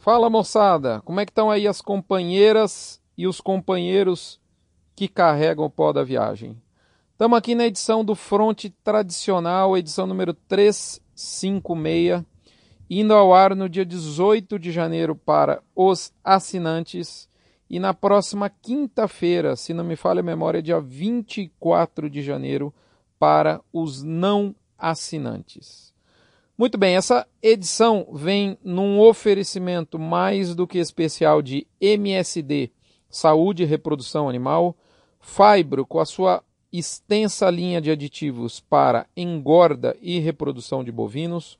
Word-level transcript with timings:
Fala 0.00 0.30
moçada, 0.30 1.02
como 1.04 1.20
é 1.20 1.26
que 1.26 1.30
estão 1.30 1.50
aí 1.50 1.68
as 1.68 1.82
companheiras 1.82 2.98
e 3.18 3.26
os 3.26 3.38
companheiros 3.38 4.40
que 4.96 5.06
carregam 5.06 5.66
o 5.66 5.70
pó 5.70 5.92
da 5.92 6.02
viagem? 6.02 6.56
Estamos 7.12 7.36
aqui 7.36 7.54
na 7.54 7.66
edição 7.66 8.02
do 8.02 8.14
Fronte 8.14 8.70
Tradicional, 8.82 9.76
edição 9.76 10.06
número 10.06 10.32
356, 10.32 12.24
indo 12.88 13.12
ao 13.12 13.34
ar 13.34 13.54
no 13.54 13.68
dia 13.68 13.84
18 13.84 14.58
de 14.58 14.72
janeiro 14.72 15.14
para 15.14 15.62
os 15.76 16.14
assinantes 16.24 17.28
e 17.68 17.78
na 17.78 17.92
próxima 17.92 18.48
quinta-feira, 18.48 19.54
se 19.54 19.74
não 19.74 19.84
me 19.84 19.96
falha 19.96 20.20
a 20.20 20.22
memória, 20.22 20.62
dia 20.62 20.80
24 20.80 22.08
de 22.08 22.22
janeiro 22.22 22.72
para 23.18 23.60
os 23.70 24.02
não 24.02 24.54
assinantes. 24.78 25.89
Muito 26.60 26.76
bem, 26.76 26.94
essa 26.94 27.26
edição 27.42 28.06
vem 28.12 28.58
num 28.62 29.00
oferecimento 29.00 29.98
mais 29.98 30.54
do 30.54 30.66
que 30.66 30.76
especial 30.76 31.40
de 31.40 31.66
MSD, 31.80 32.70
Saúde 33.08 33.62
e 33.62 33.66
Reprodução 33.66 34.28
Animal, 34.28 34.76
Fibro, 35.18 35.86
com 35.86 35.98
a 35.98 36.04
sua 36.04 36.42
extensa 36.70 37.48
linha 37.48 37.80
de 37.80 37.90
aditivos 37.90 38.60
para 38.60 39.06
engorda 39.16 39.96
e 40.02 40.18
reprodução 40.18 40.84
de 40.84 40.92
bovinos, 40.92 41.58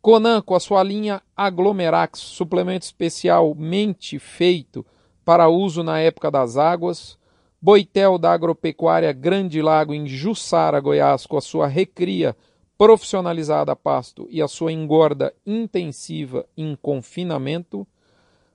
Conan, 0.00 0.42
com 0.42 0.56
a 0.56 0.60
sua 0.60 0.82
linha 0.82 1.22
Aglomerax, 1.36 2.18
suplemento 2.18 2.84
especialmente 2.84 4.18
feito 4.18 4.84
para 5.24 5.48
uso 5.48 5.84
na 5.84 6.00
época 6.00 6.32
das 6.32 6.56
águas, 6.56 7.16
Boitel 7.60 8.18
da 8.18 8.32
Agropecuária 8.32 9.12
Grande 9.12 9.62
Lago 9.62 9.94
em 9.94 10.04
Jussara, 10.08 10.80
Goiás, 10.80 11.26
com 11.26 11.36
a 11.36 11.40
sua 11.40 11.68
Recria 11.68 12.36
profissionalizada 12.82 13.70
a 13.70 13.76
pasto 13.76 14.26
e 14.28 14.42
a 14.42 14.48
sua 14.48 14.72
engorda 14.72 15.32
intensiva 15.46 16.44
em 16.56 16.74
confinamento, 16.74 17.86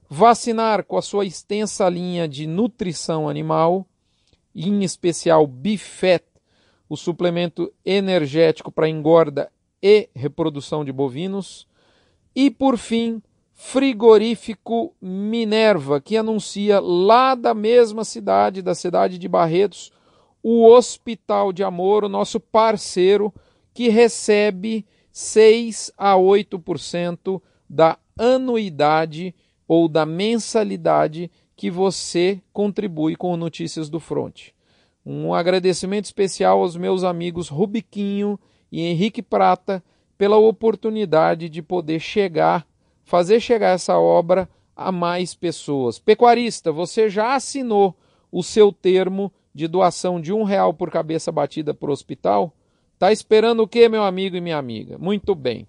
vacinar 0.10 0.84
com 0.84 0.98
a 0.98 1.02
sua 1.02 1.24
extensa 1.24 1.88
linha 1.88 2.28
de 2.28 2.46
nutrição 2.46 3.30
animal, 3.30 3.88
em 4.54 4.84
especial 4.84 5.48
Bifet, 5.48 6.26
o 6.90 6.98
suplemento 6.98 7.72
energético 7.86 8.70
para 8.70 8.90
engorda 8.90 9.50
e 9.82 10.10
reprodução 10.14 10.84
de 10.84 10.92
bovinos, 10.92 11.66
e 12.36 12.52
por 12.52 12.78
fim, 12.78 13.24
frigorífico 13.54 14.94
Minerva, 15.02 16.02
que 16.02 16.18
anuncia 16.18 16.82
lá 16.82 17.34
da 17.34 17.54
mesma 17.54 18.04
cidade, 18.04 18.62
da 18.62 18.76
cidade 18.76 19.18
de 19.18 19.28
Barretos, 19.30 19.90
o 20.44 20.66
Hospital 20.66 21.54
de 21.54 21.64
Amor, 21.64 22.04
o 22.04 22.10
nosso 22.10 22.42
parceiro 22.42 23.34
que 23.78 23.90
recebe 23.90 24.88
6 25.12 25.92
a 25.96 26.16
8% 26.16 27.40
da 27.70 28.00
anuidade 28.18 29.36
ou 29.68 29.88
da 29.88 30.04
mensalidade 30.04 31.30
que 31.56 31.70
você 31.70 32.42
contribui 32.52 33.16
com 33.16 33.32
o 33.32 33.38
Notícias 33.38 33.88
do 33.88 34.00
Fronte. 34.00 34.56
Um 35.06 35.32
agradecimento 35.32 36.06
especial 36.06 36.62
aos 36.62 36.76
meus 36.76 37.04
amigos 37.04 37.50
Rubiquinho 37.50 38.40
e 38.72 38.82
Henrique 38.82 39.22
Prata 39.22 39.84
pela 40.18 40.38
oportunidade 40.38 41.48
de 41.48 41.62
poder 41.62 42.00
chegar, 42.00 42.66
fazer 43.04 43.40
chegar 43.40 43.76
essa 43.76 43.96
obra 44.00 44.50
a 44.76 44.92
mais 44.92 45.36
pessoas. 45.36 46.00
Pecuarista, 46.00 46.72
você 46.72 47.12
já 47.12 47.36
assinou 47.36 47.96
o 48.32 48.42
seu 48.42 48.72
termo 48.72 49.32
de 49.54 49.68
doação 49.68 50.20
de 50.20 50.34
um 50.34 50.42
real 50.42 50.74
por 50.74 50.90
cabeça 50.90 51.32
batida 51.32 51.76
para 51.76 51.92
o 51.92 51.94
hospital? 51.94 52.58
Tá 53.00 53.12
esperando 53.12 53.62
o 53.62 53.68
que, 53.68 53.88
meu 53.88 54.04
amigo 54.04 54.36
e 54.36 54.42
minha 54.42 54.58
amiga? 54.58 54.98
Muito 54.98 55.36
bem. 55.36 55.68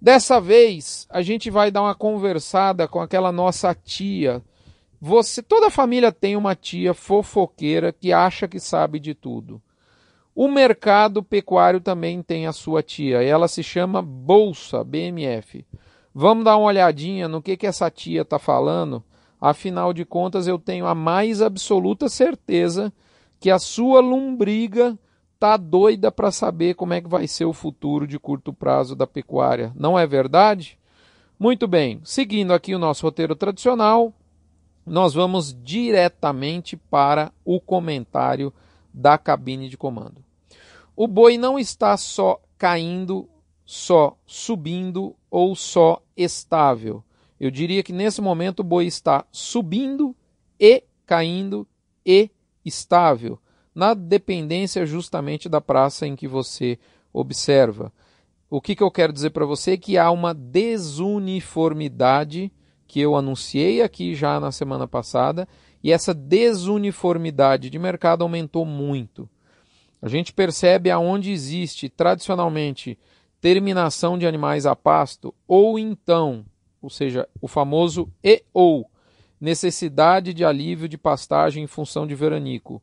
Dessa 0.00 0.40
vez, 0.40 1.06
a 1.10 1.20
gente 1.20 1.50
vai 1.50 1.70
dar 1.70 1.82
uma 1.82 1.94
conversada 1.94 2.88
com 2.88 3.00
aquela 3.00 3.30
nossa 3.30 3.74
tia. 3.74 4.42
Você, 4.98 5.42
toda 5.42 5.68
família 5.68 6.10
tem 6.10 6.36
uma 6.36 6.54
tia 6.54 6.94
fofoqueira 6.94 7.92
que 7.92 8.10
acha 8.10 8.48
que 8.48 8.58
sabe 8.58 8.98
de 8.98 9.14
tudo. 9.14 9.60
O 10.34 10.48
mercado 10.48 11.22
pecuário 11.22 11.80
também 11.80 12.22
tem 12.22 12.46
a 12.46 12.52
sua 12.52 12.82
tia. 12.82 13.22
Ela 13.22 13.46
se 13.46 13.62
chama 13.62 14.00
Bolsa 14.00 14.82
BMF. 14.82 15.66
Vamos 16.14 16.44
dar 16.44 16.56
uma 16.56 16.68
olhadinha 16.68 17.28
no 17.28 17.42
que, 17.42 17.58
que 17.58 17.66
essa 17.66 17.90
tia 17.90 18.22
está 18.22 18.38
falando. 18.38 19.04
Afinal 19.38 19.92
de 19.92 20.06
contas, 20.06 20.46
eu 20.46 20.58
tenho 20.58 20.86
a 20.86 20.94
mais 20.94 21.42
absoluta 21.42 22.08
certeza 22.08 22.90
que 23.38 23.50
a 23.50 23.58
sua 23.58 24.00
lombriga 24.00 24.98
tá 25.40 25.56
doida 25.56 26.12
para 26.12 26.30
saber 26.30 26.74
como 26.74 26.92
é 26.92 27.00
que 27.00 27.08
vai 27.08 27.26
ser 27.26 27.46
o 27.46 27.54
futuro 27.54 28.06
de 28.06 28.18
curto 28.18 28.52
prazo 28.52 28.94
da 28.94 29.06
pecuária. 29.06 29.72
Não 29.74 29.98
é 29.98 30.06
verdade? 30.06 30.78
Muito 31.38 31.66
bem, 31.66 31.98
seguindo 32.04 32.52
aqui 32.52 32.74
o 32.74 32.78
nosso 32.78 33.06
roteiro 33.06 33.34
tradicional, 33.34 34.12
nós 34.84 35.14
vamos 35.14 35.56
diretamente 35.64 36.76
para 36.76 37.32
o 37.42 37.58
comentário 37.58 38.52
da 38.92 39.16
cabine 39.16 39.70
de 39.70 39.78
comando. 39.78 40.22
O 40.94 41.08
boi 41.08 41.38
não 41.38 41.58
está 41.58 41.96
só 41.96 42.38
caindo, 42.58 43.26
só 43.64 44.18
subindo 44.26 45.16
ou 45.30 45.56
só 45.56 46.02
estável. 46.14 47.02
Eu 47.38 47.50
diria 47.50 47.82
que 47.82 47.94
nesse 47.94 48.20
momento 48.20 48.60
o 48.60 48.64
boi 48.64 48.84
está 48.84 49.24
subindo 49.32 50.14
e 50.58 50.84
caindo 51.06 51.66
e 52.04 52.30
estável 52.62 53.38
na 53.80 53.94
dependência 53.94 54.84
justamente 54.84 55.48
da 55.48 55.58
praça 55.58 56.06
em 56.06 56.14
que 56.14 56.28
você 56.28 56.78
observa. 57.14 57.90
O 58.50 58.60
que, 58.60 58.76
que 58.76 58.82
eu 58.82 58.90
quero 58.90 59.10
dizer 59.10 59.30
para 59.30 59.46
você 59.46 59.70
é 59.70 59.78
que 59.78 59.96
há 59.96 60.10
uma 60.10 60.34
desuniformidade 60.34 62.52
que 62.86 63.00
eu 63.00 63.16
anunciei 63.16 63.80
aqui 63.80 64.14
já 64.14 64.38
na 64.38 64.52
semana 64.52 64.86
passada, 64.86 65.48
e 65.82 65.90
essa 65.90 66.12
desuniformidade 66.12 67.70
de 67.70 67.78
mercado 67.78 68.20
aumentou 68.20 68.66
muito. 68.66 69.26
A 70.02 70.10
gente 70.10 70.34
percebe 70.34 70.90
aonde 70.90 71.32
existe 71.32 71.88
tradicionalmente 71.88 72.98
terminação 73.40 74.18
de 74.18 74.26
animais 74.26 74.66
a 74.66 74.76
pasto, 74.76 75.34
ou 75.48 75.78
então, 75.78 76.44
ou 76.82 76.90
seja, 76.90 77.26
o 77.40 77.48
famoso 77.48 78.12
e 78.22 78.44
ou, 78.52 78.90
necessidade 79.40 80.34
de 80.34 80.44
alívio 80.44 80.86
de 80.86 80.98
pastagem 80.98 81.64
em 81.64 81.66
função 81.66 82.06
de 82.06 82.14
veranico 82.14 82.82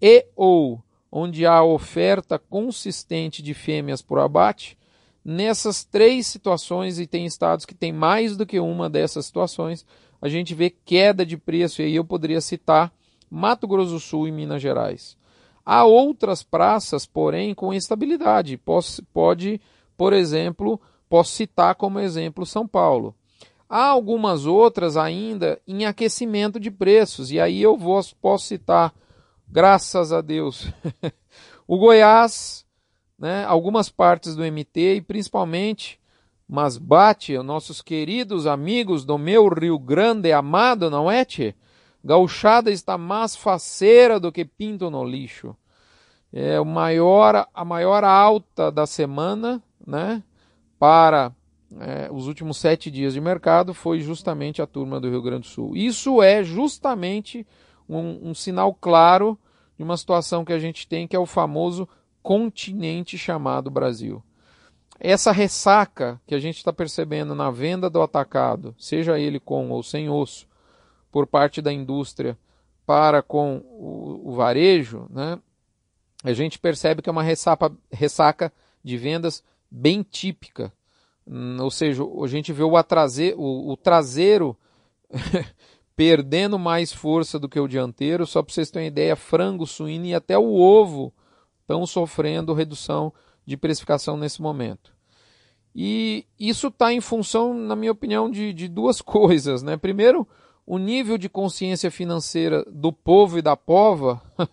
e 0.00 0.26
ou 0.36 0.82
onde 1.10 1.46
há 1.46 1.62
oferta 1.62 2.38
consistente 2.38 3.42
de 3.42 3.54
fêmeas 3.54 4.02
por 4.02 4.18
abate, 4.18 4.76
nessas 5.24 5.84
três 5.84 6.26
situações, 6.26 6.98
e 6.98 7.06
tem 7.06 7.26
estados 7.26 7.64
que 7.64 7.74
tem 7.74 7.92
mais 7.92 8.36
do 8.36 8.46
que 8.46 8.60
uma 8.60 8.88
dessas 8.88 9.26
situações, 9.26 9.84
a 10.20 10.28
gente 10.28 10.54
vê 10.54 10.70
queda 10.70 11.24
de 11.24 11.36
preço, 11.36 11.80
e 11.80 11.86
aí 11.86 11.96
eu 11.96 12.04
poderia 12.04 12.40
citar 12.40 12.92
Mato 13.30 13.66
Grosso 13.66 13.92
do 13.92 14.00
Sul 14.00 14.26
e 14.26 14.32
Minas 14.32 14.60
Gerais. 14.60 15.16
Há 15.64 15.84
outras 15.84 16.42
praças, 16.42 17.04
porém, 17.04 17.54
com 17.54 17.74
instabilidade. 17.74 18.56
Posso, 18.56 19.02
pode, 19.12 19.60
por 19.98 20.14
exemplo, 20.14 20.80
posso 21.08 21.32
citar 21.32 21.74
como 21.74 22.00
exemplo 22.00 22.46
São 22.46 22.66
Paulo. 22.66 23.14
Há 23.68 23.84
algumas 23.84 24.46
outras 24.46 24.96
ainda 24.96 25.60
em 25.68 25.84
aquecimento 25.84 26.58
de 26.58 26.70
preços, 26.70 27.30
e 27.30 27.38
aí 27.38 27.60
eu 27.60 27.76
vou, 27.76 28.00
posso 28.18 28.46
citar 28.46 28.94
graças 29.50 30.12
a 30.12 30.20
Deus. 30.20 30.68
o 31.66 31.78
Goiás, 31.78 32.64
né, 33.18 33.44
algumas 33.44 33.88
partes 33.88 34.36
do 34.36 34.42
MT 34.42 34.96
e 34.96 35.00
principalmente 35.00 35.98
Masbate, 36.48 37.36
nossos 37.38 37.82
queridos 37.82 38.46
amigos 38.46 39.04
do 39.04 39.18
meu 39.18 39.48
Rio 39.48 39.78
Grande 39.78 40.32
amado, 40.32 40.88
não 40.88 41.10
é, 41.10 41.22
tchê? 41.22 41.54
Gauchada 42.02 42.70
está 42.70 42.96
mais 42.96 43.36
faceira 43.36 44.18
do 44.18 44.32
que 44.32 44.46
pinto 44.46 44.88
no 44.88 45.04
lixo. 45.04 45.54
É 46.32 46.58
o 46.58 46.64
maior, 46.64 47.46
a 47.52 47.64
maior 47.64 48.02
alta 48.02 48.70
da 48.70 48.86
semana, 48.86 49.62
né? 49.86 50.22
Para 50.78 51.32
é, 51.78 52.08
os 52.10 52.26
últimos 52.26 52.56
sete 52.56 52.90
dias 52.90 53.12
de 53.12 53.20
mercado 53.20 53.74
foi 53.74 54.00
justamente 54.00 54.62
a 54.62 54.66
turma 54.66 54.98
do 54.98 55.10
Rio 55.10 55.20
Grande 55.20 55.42
do 55.42 55.52
Sul. 55.52 55.76
Isso 55.76 56.22
é 56.22 56.42
justamente 56.42 57.46
um, 57.88 58.30
um 58.30 58.34
sinal 58.34 58.74
claro 58.74 59.38
de 59.76 59.84
uma 59.84 59.96
situação 59.96 60.44
que 60.44 60.52
a 60.52 60.58
gente 60.58 60.86
tem, 60.86 61.06
que 61.06 61.16
é 61.16 61.18
o 61.18 61.26
famoso 61.26 61.88
continente 62.22 63.16
chamado 63.16 63.70
Brasil. 63.70 64.22
Essa 65.00 65.30
ressaca 65.30 66.20
que 66.26 66.34
a 66.34 66.38
gente 66.38 66.56
está 66.56 66.72
percebendo 66.72 67.34
na 67.34 67.50
venda 67.50 67.88
do 67.88 68.02
atacado, 68.02 68.74
seja 68.76 69.18
ele 69.18 69.38
com 69.38 69.70
ou 69.70 69.82
sem 69.82 70.08
osso, 70.10 70.48
por 71.10 71.26
parte 71.26 71.62
da 71.62 71.72
indústria 71.72 72.36
para 72.84 73.22
com 73.22 73.58
o, 73.58 74.30
o 74.30 74.32
varejo, 74.34 75.06
né, 75.10 75.38
a 76.24 76.32
gente 76.32 76.58
percebe 76.58 77.00
que 77.00 77.08
é 77.08 77.12
uma 77.12 77.22
ressaca, 77.22 77.70
ressaca 77.92 78.52
de 78.82 78.96
vendas 78.96 79.44
bem 79.70 80.02
típica. 80.02 80.72
Hum, 81.26 81.58
ou 81.60 81.70
seja, 81.70 82.02
a 82.02 82.26
gente 82.26 82.52
vê 82.52 82.62
o, 82.62 82.72
o, 83.36 83.72
o 83.72 83.76
traseiro 83.76 84.56
perdendo 85.98 86.60
mais 86.60 86.92
força 86.92 87.40
do 87.40 87.48
que 87.48 87.58
o 87.58 87.66
dianteiro. 87.66 88.24
Só 88.24 88.40
para 88.40 88.54
vocês 88.54 88.70
terem 88.70 88.86
ideia, 88.86 89.16
frango, 89.16 89.66
suíno 89.66 90.06
e 90.06 90.14
até 90.14 90.38
o 90.38 90.54
ovo 90.54 91.12
estão 91.60 91.84
sofrendo 91.84 92.54
redução 92.54 93.12
de 93.44 93.56
precificação 93.56 94.16
nesse 94.16 94.40
momento. 94.40 94.92
E 95.74 96.24
isso 96.38 96.68
está 96.68 96.92
em 96.92 97.00
função, 97.00 97.52
na 97.52 97.74
minha 97.74 97.90
opinião, 97.90 98.30
de, 98.30 98.52
de 98.52 98.68
duas 98.68 99.02
coisas. 99.02 99.60
Né? 99.60 99.76
Primeiro, 99.76 100.24
o 100.64 100.78
nível 100.78 101.18
de 101.18 101.28
consciência 101.28 101.90
financeira 101.90 102.64
do 102.70 102.92
povo 102.92 103.36
e 103.36 103.42
da 103.42 103.56
pova, 103.56 104.22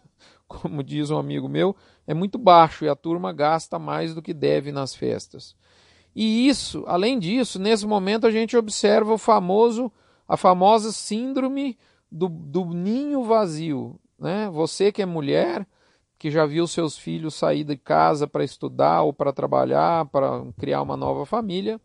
como 0.50 0.82
diz 0.82 1.12
um 1.12 1.18
amigo 1.20 1.48
meu, 1.48 1.76
é 2.08 2.16
muito 2.16 2.40
baixo 2.40 2.86
e 2.86 2.90
a 2.90 2.96
turma 2.96 3.32
gasta 3.32 3.78
mais 3.78 4.16
do 4.16 4.22
que 4.22 4.34
deve 4.34 4.72
nas 4.72 4.96
festas. 4.96 5.56
E 6.16 6.48
isso, 6.48 6.84
além 6.88 7.20
disso, 7.20 7.60
nesse 7.60 7.86
momento 7.86 8.26
a 8.26 8.32
gente 8.32 8.58
observa 8.58 9.14
o 9.14 9.18
famoso, 9.20 9.92
a 10.28 10.38
famosa 10.38 10.92
síndrome 10.92 11.78
do, 12.12 12.28
do 12.28 12.66
ninho 12.66 13.24
vazio. 13.24 14.00
Né? 14.18 14.50
Você 14.52 14.92
que 14.92 15.02
é 15.02 15.06
mulher, 15.06 15.68
que 16.18 16.32
já 16.32 16.46
viu 16.46 16.66
seus 16.68 16.98
filhos 16.98 17.36
sair 17.36 17.64
de 17.64 17.78
casa 17.78 18.28
para 18.28 18.44
estudar 18.44 19.02
ou 19.02 19.14
para 19.14 19.34
trabalhar, 19.34 20.06
para 20.06 20.44
criar 20.58 20.82
uma 20.82 20.98
nova 20.98 21.26
família. 21.26 21.80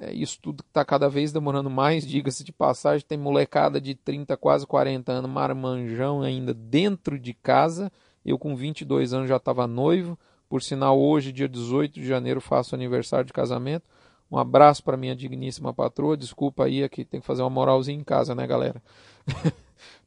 É, 0.00 0.12
isso 0.12 0.38
tudo 0.40 0.64
está 0.66 0.84
cada 0.84 1.08
vez 1.08 1.32
demorando 1.32 1.68
mais, 1.68 2.04
diga-se 2.06 2.42
de 2.42 2.52
passagem. 2.52 3.06
Tem 3.06 3.18
molecada 3.18 3.80
de 3.80 3.94
30, 3.94 4.36
quase 4.36 4.66
40 4.66 5.12
anos, 5.12 5.30
marmanjão 5.30 6.22
ainda 6.22 6.54
dentro 6.54 7.18
de 7.18 7.34
casa. 7.34 7.92
Eu, 8.24 8.38
com 8.38 8.54
22 8.54 9.12
anos, 9.12 9.28
já 9.28 9.36
estava 9.36 9.66
noivo. 9.66 10.18
Por 10.48 10.62
sinal, 10.62 10.98
hoje, 10.98 11.32
dia 11.32 11.48
18 11.48 11.94
de 11.94 12.06
janeiro, 12.06 12.40
faço 12.40 12.74
aniversário 12.74 13.24
de 13.24 13.32
casamento. 13.32 13.84
Um 14.32 14.38
abraço 14.38 14.82
para 14.82 14.96
minha 14.96 15.14
digníssima 15.14 15.74
patroa. 15.74 16.16
Desculpa 16.16 16.64
aí, 16.64 16.82
aqui 16.82 17.04
tem 17.04 17.20
que 17.20 17.26
fazer 17.26 17.42
uma 17.42 17.50
moralzinha 17.50 18.00
em 18.00 18.02
casa, 18.02 18.34
né, 18.34 18.46
galera? 18.46 18.82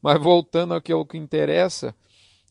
Mas 0.02 0.20
voltando 0.20 0.74
aqui 0.74 0.90
ao 0.90 1.06
que 1.06 1.16
interessa, 1.16 1.94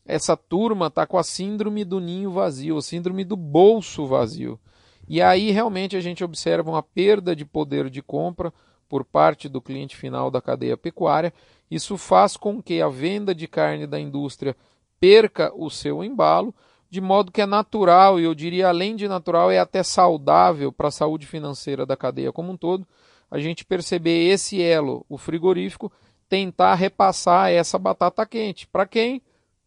essa 0.06 0.34
turma 0.38 0.86
está 0.86 1.06
com 1.06 1.18
a 1.18 1.22
síndrome 1.22 1.84
do 1.84 2.00
ninho 2.00 2.30
vazio, 2.30 2.78
a 2.78 2.82
síndrome 2.82 3.24
do 3.24 3.36
bolso 3.36 4.06
vazio. 4.06 4.58
E 5.06 5.20
aí 5.20 5.50
realmente 5.50 5.98
a 5.98 6.00
gente 6.00 6.24
observa 6.24 6.70
uma 6.70 6.82
perda 6.82 7.36
de 7.36 7.44
poder 7.44 7.90
de 7.90 8.00
compra 8.00 8.50
por 8.88 9.04
parte 9.04 9.46
do 9.46 9.60
cliente 9.60 9.96
final 9.96 10.30
da 10.30 10.40
cadeia 10.40 10.78
pecuária. 10.78 11.30
Isso 11.70 11.98
faz 11.98 12.38
com 12.38 12.62
que 12.62 12.80
a 12.80 12.88
venda 12.88 13.34
de 13.34 13.46
carne 13.46 13.86
da 13.86 14.00
indústria 14.00 14.56
perca 14.98 15.52
o 15.54 15.68
seu 15.68 16.02
embalo, 16.02 16.54
de 16.88 17.00
modo 17.00 17.32
que 17.32 17.40
é 17.40 17.46
natural, 17.46 18.18
e 18.20 18.24
eu 18.24 18.34
diria 18.34 18.68
além 18.68 18.96
de 18.96 19.08
natural, 19.08 19.50
é 19.50 19.58
até 19.58 19.82
saudável 19.82 20.72
para 20.72 20.88
a 20.88 20.92
saúde 20.92 21.26
financeira 21.26 21.84
da 21.84 21.96
cadeia 21.96 22.32
como 22.32 22.52
um 22.52 22.56
todo, 22.56 22.86
a 23.30 23.38
gente 23.38 23.64
perceber 23.64 24.28
esse 24.28 24.62
elo, 24.62 25.04
o 25.08 25.18
frigorífico, 25.18 25.92
tentar 26.28 26.74
repassar 26.74 27.50
essa 27.50 27.78
batata 27.78 28.24
quente. 28.24 28.66
Para 28.66 28.86
quem? 28.86 29.20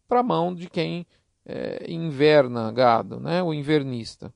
Para 0.08 0.20
a 0.20 0.24
mão 0.24 0.54
de 0.54 0.68
quem 0.68 1.06
é, 1.44 1.86
inverna 1.90 2.72
gado, 2.72 3.20
né? 3.20 3.42
o 3.42 3.52
invernista. 3.52 4.32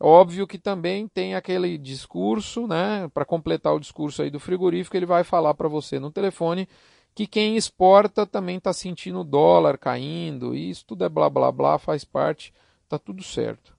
Óbvio 0.00 0.48
que 0.48 0.58
também 0.58 1.06
tem 1.06 1.36
aquele 1.36 1.78
discurso, 1.78 2.66
né? 2.66 3.08
Para 3.14 3.24
completar 3.24 3.72
o 3.72 3.78
discurso 3.78 4.20
aí 4.20 4.30
do 4.30 4.40
frigorífico, 4.40 4.96
ele 4.96 5.06
vai 5.06 5.22
falar 5.22 5.54
para 5.54 5.68
você 5.68 6.00
no 6.00 6.10
telefone 6.10 6.68
que 7.14 7.26
quem 7.26 7.56
exporta 7.56 8.26
também 8.26 8.56
está 8.56 8.72
sentindo 8.72 9.20
o 9.20 9.24
dólar 9.24 9.76
caindo, 9.76 10.54
e 10.54 10.70
isso 10.70 10.84
tudo 10.86 11.04
é 11.04 11.08
blá 11.08 11.28
blá 11.28 11.52
blá, 11.52 11.78
faz 11.78 12.04
parte, 12.04 12.52
está 12.84 12.98
tudo 12.98 13.22
certo. 13.22 13.76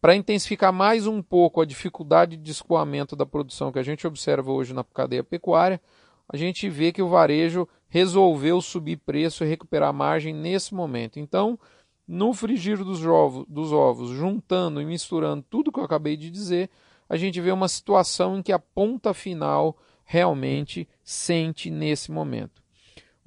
Para 0.00 0.14
intensificar 0.14 0.72
mais 0.72 1.06
um 1.06 1.20
pouco 1.20 1.60
a 1.60 1.64
dificuldade 1.64 2.36
de 2.36 2.50
escoamento 2.50 3.16
da 3.16 3.26
produção 3.26 3.72
que 3.72 3.78
a 3.78 3.82
gente 3.82 4.06
observa 4.06 4.52
hoje 4.52 4.72
na 4.72 4.84
cadeia 4.84 5.24
pecuária, 5.24 5.80
a 6.28 6.36
gente 6.36 6.68
vê 6.68 6.92
que 6.92 7.02
o 7.02 7.08
varejo 7.08 7.66
resolveu 7.88 8.60
subir 8.60 8.98
preço 8.98 9.44
e 9.44 9.48
recuperar 9.48 9.92
margem 9.92 10.34
nesse 10.34 10.74
momento. 10.74 11.18
Então, 11.18 11.58
no 12.06 12.32
frigir 12.32 12.84
dos 12.84 13.04
ovos, 13.04 13.46
dos 13.48 13.72
ovos, 13.72 14.10
juntando 14.10 14.80
e 14.80 14.84
misturando 14.84 15.44
tudo 15.48 15.72
que 15.72 15.80
eu 15.80 15.84
acabei 15.84 16.16
de 16.16 16.30
dizer, 16.30 16.70
a 17.08 17.16
gente 17.16 17.40
vê 17.40 17.50
uma 17.50 17.68
situação 17.68 18.38
em 18.38 18.42
que 18.42 18.52
a 18.52 18.58
ponta 18.58 19.14
final 19.14 19.76
realmente 20.04 20.88
sente 21.02 21.70
nesse 21.70 22.12
momento. 22.12 22.65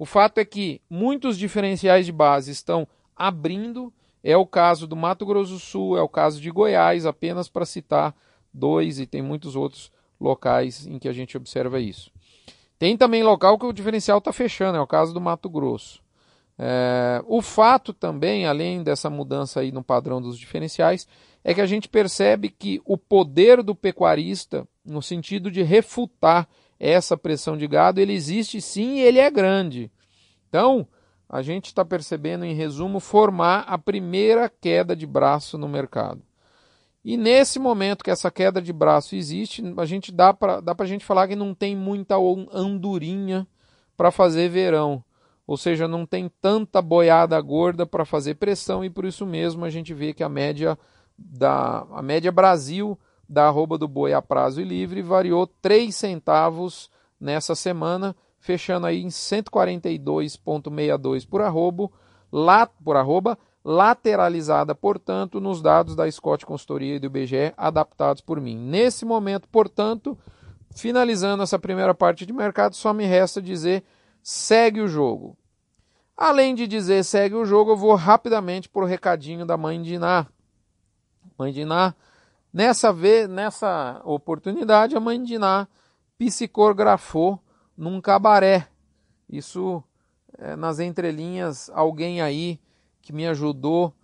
O 0.00 0.06
fato 0.06 0.38
é 0.38 0.46
que 0.46 0.80
muitos 0.88 1.36
diferenciais 1.36 2.06
de 2.06 2.12
base 2.12 2.50
estão 2.50 2.88
abrindo, 3.14 3.92
é 4.24 4.34
o 4.34 4.46
caso 4.46 4.86
do 4.86 4.96
Mato 4.96 5.26
Grosso 5.26 5.52
do 5.52 5.58
Sul, 5.58 5.98
é 5.98 6.00
o 6.00 6.08
caso 6.08 6.40
de 6.40 6.50
Goiás, 6.50 7.04
apenas 7.04 7.50
para 7.50 7.66
citar 7.66 8.16
dois, 8.50 8.98
e 8.98 9.04
tem 9.04 9.20
muitos 9.20 9.54
outros 9.54 9.92
locais 10.18 10.86
em 10.86 10.98
que 10.98 11.06
a 11.06 11.12
gente 11.12 11.36
observa 11.36 11.78
isso. 11.78 12.10
Tem 12.78 12.96
também 12.96 13.22
local 13.22 13.58
que 13.58 13.66
o 13.66 13.74
diferencial 13.74 14.16
está 14.16 14.32
fechando, 14.32 14.78
é 14.78 14.80
o 14.80 14.86
caso 14.86 15.12
do 15.12 15.20
Mato 15.20 15.50
Grosso. 15.50 16.02
É, 16.58 17.22
o 17.26 17.42
fato 17.42 17.92
também, 17.92 18.46
além 18.46 18.82
dessa 18.82 19.10
mudança 19.10 19.60
aí 19.60 19.70
no 19.70 19.84
padrão 19.84 20.18
dos 20.18 20.38
diferenciais, 20.38 21.06
é 21.44 21.52
que 21.52 21.60
a 21.60 21.66
gente 21.66 21.90
percebe 21.90 22.48
que 22.48 22.80
o 22.86 22.96
poder 22.96 23.62
do 23.62 23.74
pecuarista, 23.74 24.66
no 24.82 25.02
sentido 25.02 25.50
de 25.50 25.62
refutar 25.62 26.48
essa 26.80 27.16
pressão 27.16 27.56
de 27.56 27.68
gado, 27.68 28.00
ele 28.00 28.14
existe 28.14 28.60
sim 28.60 28.96
e 28.96 29.00
ele 29.00 29.18
é 29.18 29.30
grande. 29.30 29.92
Então, 30.48 30.88
a 31.28 31.42
gente 31.42 31.66
está 31.66 31.84
percebendo, 31.84 32.44
em 32.44 32.54
resumo, 32.54 32.98
formar 32.98 33.60
a 33.68 33.78
primeira 33.78 34.48
queda 34.48 34.96
de 34.96 35.06
braço 35.06 35.56
no 35.58 35.68
mercado. 35.68 36.22
E 37.04 37.16
nesse 37.16 37.58
momento 37.58 38.02
que 38.02 38.10
essa 38.10 38.30
queda 38.30 38.60
de 38.60 38.72
braço 38.72 39.14
existe, 39.14 39.62
a 39.76 39.84
gente 39.84 40.10
dá 40.10 40.34
para 40.34 40.60
dá 40.60 40.74
a 40.76 40.84
gente 40.86 41.04
falar 41.04 41.28
que 41.28 41.36
não 41.36 41.54
tem 41.54 41.76
muita 41.76 42.16
andorinha 42.52 43.46
para 43.96 44.10
fazer 44.10 44.48
verão 44.48 45.04
ou 45.50 45.56
seja, 45.56 45.88
não 45.88 46.06
tem 46.06 46.30
tanta 46.40 46.80
boiada 46.80 47.40
gorda 47.40 47.84
para 47.84 48.04
fazer 48.04 48.36
pressão 48.36 48.84
e 48.84 48.88
por 48.88 49.04
isso 49.04 49.26
mesmo 49.26 49.64
a 49.64 49.68
gente 49.68 49.92
vê 49.92 50.14
que 50.14 50.22
a 50.22 50.28
média 50.28 50.78
da 51.18 51.84
a 51.90 52.00
média 52.00 52.30
Brasil 52.30 52.96
da 53.30 53.46
arroba 53.46 53.78
do 53.78 53.86
boi 53.86 54.12
a 54.12 54.20
prazo 54.20 54.60
e 54.60 54.64
livre 54.64 55.00
variou 55.02 55.46
3 55.46 55.94
centavos 55.94 56.90
nessa 57.20 57.54
semana, 57.54 58.16
fechando 58.40 58.86
aí 58.86 59.00
em 59.02 59.06
142,62 59.06 61.28
por 61.28 61.40
arrobo, 61.40 61.92
lá 62.32 62.66
por 62.66 62.96
arroba, 62.96 63.38
lateralizada, 63.64 64.74
portanto, 64.74 65.40
nos 65.40 65.62
dados 65.62 65.94
da 65.94 66.10
Scott 66.10 66.44
Consultoria 66.44 66.96
e 66.96 66.98
do 66.98 67.06
IBGE 67.06 67.54
adaptados 67.56 68.20
por 68.20 68.40
mim. 68.40 68.56
Nesse 68.56 69.04
momento, 69.04 69.46
portanto, 69.48 70.18
finalizando 70.74 71.44
essa 71.44 71.58
primeira 71.58 71.94
parte 71.94 72.26
de 72.26 72.32
mercado, 72.32 72.74
só 72.74 72.92
me 72.92 73.06
resta 73.06 73.40
dizer 73.40 73.84
segue 74.22 74.80
o 74.80 74.88
jogo. 74.88 75.36
Além 76.16 76.52
de 76.54 76.66
dizer 76.66 77.04
segue 77.04 77.36
o 77.36 77.44
jogo, 77.44 77.70
eu 77.70 77.76
vou 77.76 77.94
rapidamente 77.94 78.68
para 78.68 78.82
o 78.82 78.86
recadinho 78.86 79.46
da 79.46 79.56
mãe 79.56 79.80
de 79.80 79.94
Iná. 79.94 80.26
Mãe 81.38 81.52
de 81.52 81.60
Iná, 81.60 81.94
nessa, 82.52 82.92
vez, 82.92 83.28
nessa 83.28 84.00
oportunidade, 84.04 84.96
a 84.96 85.00
mãe 85.00 85.22
de 85.22 85.34
Iná 85.34 85.66
psicografou 86.18 87.40
num 87.76 88.00
cabaré. 88.00 88.68
Isso, 89.28 89.82
é, 90.38 90.56
nas 90.56 90.80
entrelinhas, 90.80 91.70
alguém 91.72 92.20
aí 92.20 92.60
que 93.00 93.12
me 93.12 93.26
ajudou 93.26 93.94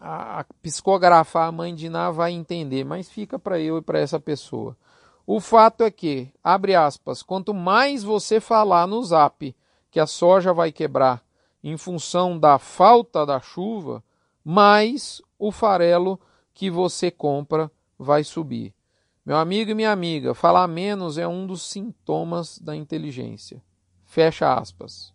a, 0.00 0.40
a 0.40 0.44
psicografar 0.62 1.48
a 1.48 1.52
mãe 1.52 1.74
de 1.74 1.86
Iná 1.86 2.10
vai 2.10 2.32
entender, 2.32 2.84
mas 2.84 3.10
fica 3.10 3.38
para 3.38 3.60
eu 3.60 3.78
e 3.78 3.82
para 3.82 4.00
essa 4.00 4.18
pessoa. 4.18 4.76
O 5.26 5.38
fato 5.38 5.84
é 5.84 5.90
que, 5.90 6.32
abre 6.42 6.74
aspas, 6.74 7.22
quanto 7.22 7.54
mais 7.54 8.02
você 8.02 8.40
falar 8.40 8.86
no 8.86 9.02
zap 9.04 9.54
que 9.90 10.00
a 10.00 10.06
soja 10.06 10.52
vai 10.52 10.72
quebrar 10.72 11.22
em 11.62 11.76
função 11.76 12.38
da 12.38 12.58
falta 12.58 13.26
da 13.26 13.38
chuva, 13.38 14.02
mais 14.42 15.20
o 15.38 15.52
farelo 15.52 16.18
que 16.54 16.70
você 16.70 17.10
compra 17.10 17.70
vai 18.00 18.24
subir. 18.24 18.74
Meu 19.24 19.36
amigo 19.36 19.70
e 19.70 19.74
minha 19.74 19.92
amiga, 19.92 20.34
falar 20.34 20.66
menos 20.66 21.18
é 21.18 21.28
um 21.28 21.46
dos 21.46 21.62
sintomas 21.70 22.58
da 22.58 22.74
inteligência. 22.74 23.62
Fecha 24.06 24.54
aspas. 24.54 25.12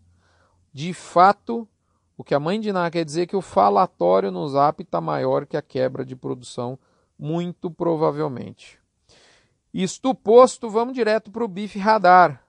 De 0.72 0.94
fato, 0.94 1.68
o 2.16 2.24
que 2.24 2.36
a 2.36 2.40
mãe 2.40 2.60
de 2.60 2.72
Ná 2.72 2.90
quer 2.92 3.04
dizer 3.04 3.24
é 3.24 3.26
que 3.26 3.36
o 3.36 3.42
falatório 3.42 4.32
no 4.32 4.48
zap 4.48 4.84
está 4.84 5.02
maior 5.02 5.48
que 5.48 5.58
a 5.58 5.62
quebra 5.62 6.06
de 6.06 6.16
produção, 6.16 6.78
muito 7.18 7.72
provavelmente. 7.72 8.80
Isto 9.74 10.14
posto, 10.14 10.70
vamos 10.70 10.94
direto 10.94 11.32
para 11.32 11.44
o 11.44 11.48
BIF 11.48 11.80
Radar. 11.80 12.44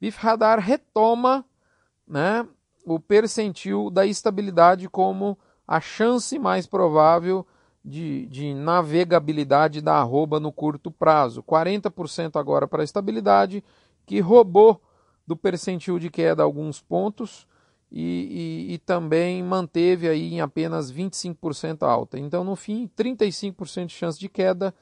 BIF 0.00 0.18
Radar 0.18 0.60
retoma 0.60 1.44
né, 2.06 2.46
o 2.86 3.00
percentil 3.00 3.90
da 3.90 4.06
estabilidade 4.06 4.88
como 4.88 5.36
a 5.66 5.80
chance 5.80 6.38
mais 6.38 6.66
provável 6.66 7.44
de, 7.84 8.26
de 8.26 8.54
navegabilidade 8.54 9.80
da 9.80 9.94
arroba 9.94 10.38
no 10.38 10.52
curto 10.52 10.90
prazo. 10.90 11.42
40% 11.42 12.38
agora 12.38 12.68
para 12.68 12.82
a 12.82 12.84
estabilidade, 12.84 13.64
que 14.06 14.20
roubou 14.20 14.80
do 15.26 15.36
percentil 15.36 15.98
de 15.98 16.10
queda 16.10 16.42
alguns 16.42 16.80
pontos 16.80 17.46
e, 17.90 18.68
e, 18.70 18.74
e 18.74 18.78
também 18.78 19.42
manteve 19.42 20.08
aí 20.08 20.34
em 20.34 20.40
apenas 20.40 20.92
25% 20.92 21.82
alta. 21.82 22.18
Então, 22.18 22.44
no 22.44 22.54
fim, 22.54 22.88
35% 22.96 23.86
de 23.86 23.94
chance 23.94 24.18
de 24.18 24.28
queda, 24.28 24.74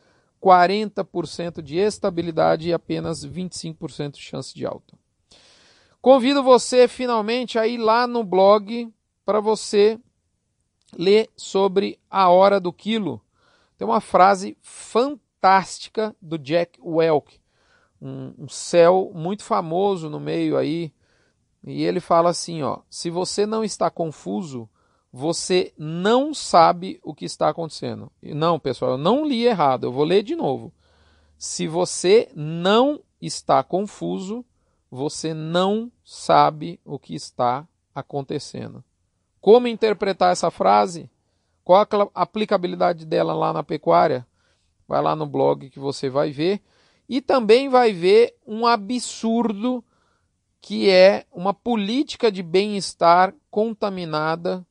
40% 0.43 1.63
de 1.63 1.79
estabilidade 1.79 2.69
e 2.69 2.73
apenas 2.73 3.25
25% 3.27 4.13
de 4.13 4.21
chance 4.21 4.55
de 4.55 4.67
alta. 4.67 4.97
Convido 6.01 6.43
você 6.43 6.87
finalmente 6.87 7.59
a 7.59 7.67
ir 7.67 7.79
lá 7.79 8.07
no 8.07 8.23
blog 8.23 8.93
para 9.25 9.41
você 9.41 9.99
ler 10.97 11.31
sobre 11.37 11.99
a 12.11 12.29
hora 12.29 12.61
do 12.61 12.73
quilo. 12.73 13.21
Tem 13.77 13.87
uma 13.87 14.01
frase 14.01 14.57
fantástica 14.61 16.15
do 16.21 16.39
Jack 16.39 16.81
Welch, 16.83 17.41
um, 18.01 18.35
um 18.39 18.49
céu 18.49 19.11
muito 19.15 19.45
famoso 19.45 20.09
no 20.09 20.21
meio 20.21 20.57
aí. 20.57 20.93
E 21.65 21.83
ele 21.83 22.01
fala 22.01 22.31
assim, 22.31 22.63
ó, 22.63 22.79
se 22.89 23.11
você 23.11 23.45
não 23.45 23.63
está 23.63 23.91
confuso, 23.91 24.69
você 25.13 25.73
não 25.77 26.33
sabe 26.35 27.01
o 27.03 27.15
que 27.15 27.25
está 27.25 27.49
acontecendo. 27.49 28.11
Não, 28.23 28.59
pessoal, 28.59 28.93
eu 28.93 28.99
não 28.99 29.25
li 29.25 29.45
errado, 29.45 29.85
eu 29.85 29.93
vou 29.93 30.05
ler 30.05 30.23
de 30.23 30.37
novo. 30.37 30.73
Se 31.37 31.67
você 31.67 32.31
não 32.35 33.01
está 33.21 33.63
confuso, 33.63 34.45
você 34.91 35.35
não 35.35 35.91
sabe 36.05 36.81
o 36.85 36.99
que 36.99 37.15
está 37.15 37.67
acontecendo. 37.95 38.83
Como 39.41 39.69
interpretar 39.69 40.33
essa 40.33 40.51
frase? 40.51 41.11
Qual 41.65 41.81
a 41.81 42.23
aplicabilidade 42.23 43.05
dela 43.05 43.35
lá 43.35 43.53
na 43.53 43.63
pecuária? 43.63 44.27
Vai 44.87 45.03
lá 45.03 45.15
no 45.15 45.27
blog 45.27 45.69
que 45.69 45.79
você 45.79 46.09
vai 46.09 46.31
ver. 46.31 46.63
E 47.09 47.21
também 47.21 47.69
vai 47.69 47.93
ver 47.93 48.35
um 48.47 48.67
absurdo 48.67 49.85
que 50.61 50.91
é 50.91 51.25
uma 51.33 51.55
política 51.55 52.33
de 52.33 52.43
bem-estar 52.43 53.35
contaminada 53.51 54.67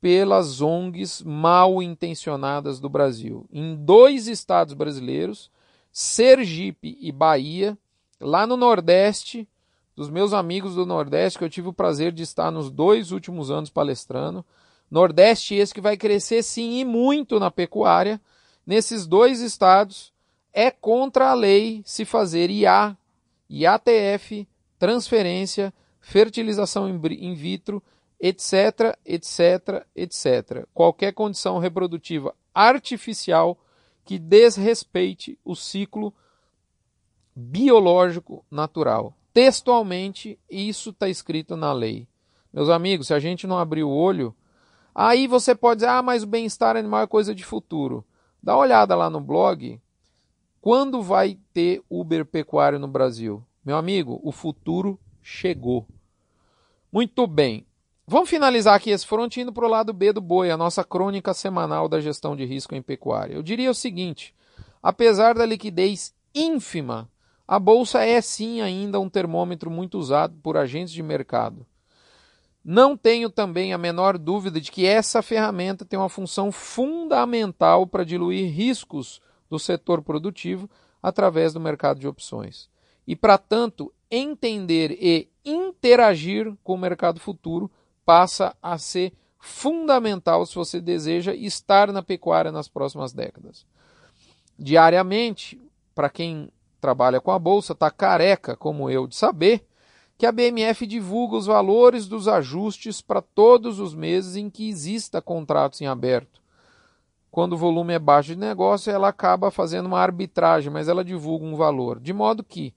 pelas 0.00 0.60
ONGs 0.60 1.22
mal 1.22 1.82
intencionadas 1.82 2.78
do 2.78 2.88
Brasil. 2.90 3.46
Em 3.50 3.74
dois 3.74 4.28
estados 4.28 4.74
brasileiros, 4.74 5.50
Sergipe 5.90 6.96
e 7.00 7.10
Bahia, 7.10 7.76
lá 8.20 8.46
no 8.46 8.56
Nordeste, 8.56 9.48
dos 9.94 10.10
meus 10.10 10.32
amigos 10.32 10.74
do 10.74 10.84
Nordeste, 10.84 11.38
que 11.38 11.44
eu 11.44 11.50
tive 11.50 11.68
o 11.68 11.72
prazer 11.72 12.12
de 12.12 12.22
estar 12.22 12.50
nos 12.50 12.70
dois 12.70 13.12
últimos 13.12 13.50
anos 13.50 13.70
palestrando. 13.70 14.44
Nordeste 14.90 15.54
esse 15.54 15.72
que 15.72 15.80
vai 15.80 15.96
crescer 15.96 16.42
sim 16.42 16.78
e 16.78 16.84
muito 16.84 17.38
na 17.38 17.50
pecuária. 17.50 18.20
Nesses 18.66 19.06
dois 19.06 19.40
estados 19.40 20.12
é 20.52 20.70
contra 20.70 21.30
a 21.30 21.34
lei 21.34 21.82
se 21.84 22.04
fazer 22.04 22.50
IA, 22.50 22.96
IATF, 23.48 24.48
transferência, 24.78 25.72
fertilização 26.00 26.88
in 26.88 27.34
vitro, 27.34 27.82
etc, 28.20 28.96
etc, 29.04 29.84
etc. 29.94 30.66
Qualquer 30.72 31.12
condição 31.12 31.58
reprodutiva 31.58 32.34
artificial 32.54 33.58
que 34.04 34.18
desrespeite 34.18 35.38
o 35.44 35.54
ciclo 35.54 36.14
biológico 37.34 38.44
natural. 38.50 39.14
Textualmente, 39.34 40.38
isso 40.48 40.90
está 40.90 41.08
escrito 41.08 41.56
na 41.56 41.72
lei. 41.72 42.06
Meus 42.52 42.68
amigos, 42.68 43.08
se 43.08 43.14
a 43.14 43.18
gente 43.18 43.48
não 43.48 43.58
abrir 43.58 43.82
o 43.82 43.90
olho, 43.90 44.32
aí 44.94 45.26
você 45.26 45.56
pode 45.56 45.78
dizer, 45.80 45.90
ah, 45.90 46.02
mas 46.02 46.22
o 46.22 46.26
bem-estar 46.28 46.76
animal 46.76 47.02
é 47.02 47.06
coisa 47.08 47.34
de 47.34 47.44
futuro. 47.44 48.04
Dá 48.40 48.54
uma 48.54 48.62
olhada 48.62 48.94
lá 48.94 49.10
no 49.10 49.20
blog. 49.20 49.80
Quando 50.60 51.02
vai 51.02 51.36
ter 51.52 51.82
Uber 51.90 52.24
pecuário 52.24 52.78
no 52.78 52.86
Brasil? 52.86 53.44
Meu 53.64 53.76
amigo, 53.76 54.20
o 54.22 54.30
futuro 54.30 55.00
chegou. 55.20 55.84
Muito 56.92 57.26
bem. 57.26 57.66
Vamos 58.06 58.30
finalizar 58.30 58.76
aqui 58.76 58.90
esse 58.90 59.04
front 59.04 59.36
indo 59.36 59.52
para 59.52 59.66
o 59.66 59.68
lado 59.68 59.92
B 59.92 60.12
do 60.12 60.20
boi, 60.20 60.48
a 60.52 60.56
nossa 60.56 60.84
crônica 60.84 61.34
semanal 61.34 61.88
da 61.88 62.00
gestão 62.00 62.36
de 62.36 62.44
risco 62.44 62.76
em 62.76 62.82
pecuária. 62.82 63.34
Eu 63.34 63.42
diria 63.42 63.70
o 63.70 63.74
seguinte: 63.74 64.32
apesar 64.80 65.34
da 65.34 65.44
liquidez 65.44 66.14
ínfima 66.32 67.10
a 67.46 67.58
bolsa 67.58 68.02
é 68.04 68.20
sim 68.20 68.60
ainda 68.60 68.98
um 68.98 69.08
termômetro 69.08 69.70
muito 69.70 69.98
usado 69.98 70.36
por 70.42 70.56
agentes 70.56 70.92
de 70.92 71.02
mercado. 71.02 71.66
Não 72.64 72.96
tenho 72.96 73.28
também 73.28 73.74
a 73.74 73.78
menor 73.78 74.16
dúvida 74.16 74.58
de 74.58 74.72
que 74.72 74.86
essa 74.86 75.20
ferramenta 75.20 75.84
tem 75.84 75.98
uma 75.98 76.08
função 76.08 76.50
fundamental 76.50 77.86
para 77.86 78.04
diluir 78.04 78.50
riscos 78.50 79.20
do 79.50 79.58
setor 79.58 80.00
produtivo 80.00 80.68
através 81.02 81.52
do 81.52 81.60
mercado 81.60 82.00
de 82.00 82.08
opções. 82.08 82.70
E, 83.06 83.14
para 83.14 83.36
tanto, 83.36 83.92
entender 84.10 84.96
e 84.98 85.28
interagir 85.44 86.56
com 86.64 86.72
o 86.72 86.78
mercado 86.78 87.20
futuro 87.20 87.70
passa 88.06 88.56
a 88.62 88.78
ser 88.78 89.12
fundamental 89.38 90.46
se 90.46 90.54
você 90.54 90.80
deseja 90.80 91.34
estar 91.34 91.92
na 91.92 92.02
pecuária 92.02 92.50
nas 92.50 92.66
próximas 92.66 93.12
décadas. 93.12 93.66
Diariamente, 94.58 95.60
para 95.94 96.08
quem 96.08 96.50
trabalha 96.84 97.18
com 97.18 97.30
a 97.30 97.38
bolsa 97.38 97.72
está 97.72 97.90
careca, 97.90 98.54
como 98.54 98.90
eu, 98.90 99.06
de 99.06 99.16
saber 99.16 99.66
que 100.18 100.26
a 100.26 100.30
BMF 100.30 100.86
divulga 100.86 101.34
os 101.34 101.46
valores 101.46 102.06
dos 102.06 102.28
ajustes 102.28 103.00
para 103.00 103.22
todos 103.22 103.80
os 103.80 103.94
meses 103.94 104.36
em 104.36 104.50
que 104.50 104.68
exista 104.68 105.22
contratos 105.22 105.80
em 105.80 105.86
aberto. 105.86 106.42
Quando 107.30 107.54
o 107.54 107.56
volume 107.56 107.94
é 107.94 107.98
baixo 107.98 108.34
de 108.34 108.38
negócio, 108.38 108.92
ela 108.92 109.08
acaba 109.08 109.50
fazendo 109.50 109.86
uma 109.86 109.98
arbitragem, 109.98 110.70
mas 110.70 110.86
ela 110.86 111.02
divulga 111.02 111.46
um 111.46 111.56
valor. 111.56 111.98
De 111.98 112.12
modo 112.12 112.44
que 112.44 112.74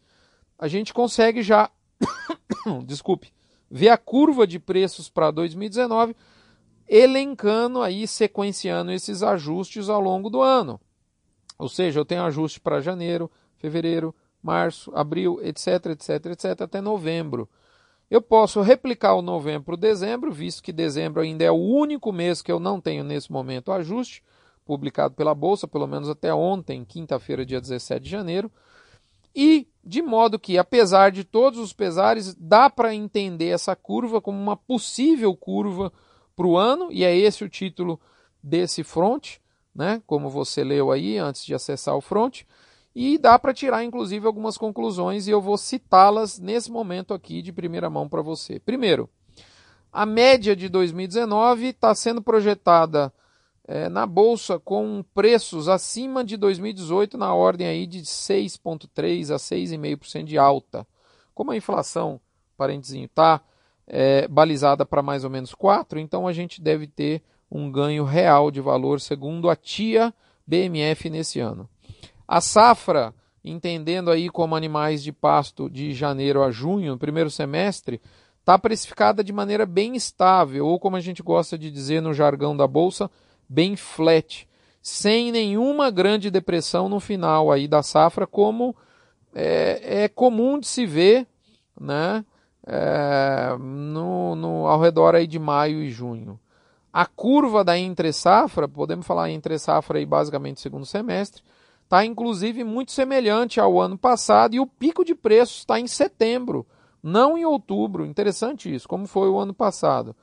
a 0.57 0.69
gente 0.69 0.93
consegue 0.93 1.41
já, 1.43 1.69
desculpe, 2.87 3.33
ver 3.69 3.89
a 3.89 3.97
curva 3.97 4.47
de 4.47 4.57
preços 4.57 5.09
para 5.09 5.31
2019, 5.31 6.15
elencando 6.87 7.81
aí, 7.81 8.07
sequenciando 8.07 8.89
esses 8.89 9.21
ajustes 9.21 9.89
ao 9.89 9.99
longo 9.99 10.29
do 10.29 10.41
ano. 10.41 10.79
Ou 11.59 11.67
seja, 11.67 11.99
eu 11.99 12.05
tenho 12.05 12.23
ajuste 12.23 12.61
para 12.61 12.79
janeiro, 12.79 13.29
fevereiro, 13.57 14.13
março, 14.41 14.91
abril, 14.95 15.39
etc, 15.41 15.87
etc, 15.87 16.25
etc, 16.27 16.61
até 16.61 16.81
novembro. 16.81 17.49
Eu 18.09 18.21
posso 18.21 18.61
replicar 18.61 19.15
o 19.15 19.21
novembro 19.21 19.63
para 19.63 19.73
o 19.73 19.77
dezembro, 19.77 20.31
visto 20.31 20.63
que 20.63 20.71
dezembro 20.71 21.21
ainda 21.21 21.43
é 21.43 21.51
o 21.51 21.55
único 21.55 22.11
mês 22.13 22.41
que 22.41 22.51
eu 22.51 22.59
não 22.59 22.79
tenho 22.79 23.03
nesse 23.03 23.31
momento 23.31 23.71
ajuste, 23.71 24.23
publicado 24.65 25.13
pela 25.13 25.35
Bolsa, 25.35 25.67
pelo 25.67 25.87
menos 25.87 26.09
até 26.09 26.33
ontem, 26.33 26.85
quinta-feira, 26.85 27.45
dia 27.45 27.59
17 27.59 28.03
de 28.03 28.09
janeiro. 28.09 28.51
E 29.35 29.67
de 29.83 30.01
modo 30.01 30.39
que, 30.39 30.57
apesar 30.57 31.11
de 31.11 31.23
todos 31.23 31.59
os 31.59 31.73
pesares, 31.73 32.33
dá 32.35 32.69
para 32.69 32.95
entender 32.95 33.49
essa 33.49 33.75
curva 33.75 34.21
como 34.21 34.37
uma 34.37 34.57
possível 34.57 35.35
curva 35.35 35.91
para 36.35 36.47
o 36.47 36.57
ano, 36.57 36.89
e 36.91 37.03
é 37.03 37.15
esse 37.15 37.43
o 37.43 37.49
título 37.49 37.99
desse 38.41 38.83
front, 38.83 39.37
né? 39.75 40.01
como 40.07 40.29
você 40.29 40.63
leu 40.63 40.91
aí 40.91 41.17
antes 41.17 41.45
de 41.45 41.53
acessar 41.53 41.95
o 41.95 42.01
front. 42.01 42.43
E 42.99 43.15
dá 43.15 43.37
para 43.37 43.53
tirar, 43.53 43.83
inclusive, 43.83 44.25
algumas 44.25 44.57
conclusões 44.57 45.27
e 45.27 45.29
eu 45.29 45.39
vou 45.39 45.55
citá-las 45.55 46.39
nesse 46.39 46.71
momento 46.71 47.13
aqui 47.13 47.43
de 47.43 47.53
primeira 47.53 47.91
mão 47.91 48.09
para 48.09 48.23
você. 48.23 48.59
Primeiro, 48.59 49.07
a 49.93 50.03
média 50.03 50.55
de 50.55 50.67
2019 50.67 51.67
está 51.67 51.93
sendo 51.93 52.23
projetada 52.23 53.13
é, 53.67 53.87
na 53.87 54.07
bolsa 54.07 54.57
com 54.57 55.05
preços 55.13 55.67
acima 55.67 56.23
de 56.23 56.37
2018 56.37 57.19
na 57.19 57.35
ordem 57.35 57.67
aí 57.67 57.85
de 57.85 58.01
6,3% 58.01 59.31
a 59.31 59.37
6,5% 59.37 60.23
de 60.23 60.39
alta. 60.39 60.87
Como 61.35 61.51
a 61.51 61.55
inflação, 61.55 62.19
parentezinho, 62.57 63.05
está 63.05 63.41
é, 63.85 64.27
balizada 64.27 64.87
para 64.87 65.03
mais 65.03 65.23
ou 65.23 65.29
menos 65.29 65.53
4%, 65.53 65.99
então 65.99 66.27
a 66.27 66.33
gente 66.33 66.59
deve 66.59 66.87
ter 66.87 67.21
um 67.51 67.71
ganho 67.71 68.03
real 68.05 68.49
de 68.49 68.59
valor, 68.59 68.99
segundo 68.99 69.51
a 69.51 69.55
TIA 69.55 70.11
BMF 70.47 71.11
nesse 71.11 71.39
ano. 71.39 71.69
A 72.27 72.41
safra, 72.41 73.13
entendendo 73.43 74.11
aí 74.11 74.29
como 74.29 74.55
animais 74.55 75.01
de 75.01 75.11
pasto 75.11 75.69
de 75.69 75.93
janeiro 75.93 76.43
a 76.43 76.51
junho, 76.51 76.91
no 76.91 76.97
primeiro 76.97 77.31
semestre, 77.31 78.01
está 78.39 78.57
precificada 78.57 79.23
de 79.23 79.31
maneira 79.31 79.65
bem 79.65 79.95
estável, 79.95 80.65
ou 80.65 80.79
como 80.79 80.95
a 80.95 80.99
gente 80.99 81.23
gosta 81.23 81.57
de 81.57 81.71
dizer 81.71 82.01
no 82.01 82.13
jargão 82.13 82.55
da 82.55 82.67
bolsa, 82.67 83.09
bem 83.47 83.75
flat, 83.75 84.47
sem 84.81 85.31
nenhuma 85.31 85.89
grande 85.89 86.31
depressão 86.31 86.87
no 86.87 86.99
final 86.99 87.51
aí 87.51 87.67
da 87.67 87.83
safra, 87.83 88.25
como 88.25 88.75
é, 89.33 90.03
é 90.03 90.07
comum 90.07 90.59
de 90.59 90.67
se 90.67 90.85
ver, 90.85 91.27
né? 91.79 92.25
É, 92.65 93.55
no, 93.59 94.35
no, 94.35 94.67
ao 94.67 94.81
redor 94.81 95.15
aí 95.15 95.25
de 95.25 95.39
maio 95.39 95.81
e 95.81 95.89
junho. 95.89 96.37
A 96.91 97.05
curva 97.05 97.63
da 97.63 97.77
entre 97.77 98.11
safra, 98.11 98.67
podemos 98.67 99.05
falar 99.05 99.29
entre 99.29 99.57
safra 99.57 99.99
aí 99.99 100.05
basicamente 100.05 100.59
segundo 100.59 100.85
semestre, 100.85 101.43
está 101.87 102.05
inclusive 102.05 102.65
muito 102.65 102.91
semelhante 102.91 103.61
ao 103.61 103.79
ano 103.79 103.97
passado 103.97 104.53
e 104.53 104.59
o 104.59 104.67
pico 104.67 105.05
de 105.05 105.15
preços 105.15 105.59
está 105.59 105.79
em 105.79 105.87
setembro, 105.87 106.67
não 107.01 107.37
em 107.37 107.45
outubro. 107.45 108.05
Interessante 108.05 108.73
isso, 108.73 108.89
como 108.89 109.07
foi 109.07 109.29
o 109.29 109.39
ano 109.39 109.53
passado. 109.53 110.13